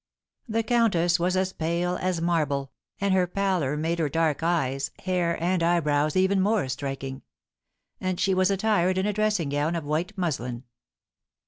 The 0.49 0.63
countess 0.63 1.19
was 1.19 1.37
as 1.37 1.53
pale 1.53 1.95
as 2.01 2.21
marble, 2.21 2.71
and 2.99 3.13
her 3.13 3.27
pallor 3.27 3.77
made 3.77 3.99
her 3.99 4.09
dark 4.09 4.41
eyes, 4.41 4.89
hair, 5.03 5.37
and 5.39 5.61
eyebrows 5.61 6.15
even 6.15 6.41
more 6.41 6.67
striking; 6.69 7.21
and 7.99 8.19
she 8.19 8.33
was 8.33 8.49
attired 8.49 8.97
in 8.97 9.05
a 9.05 9.13
dressing 9.13 9.49
gown 9.49 9.75
of 9.75 9.85
white 9.85 10.17
muslin. 10.17 10.63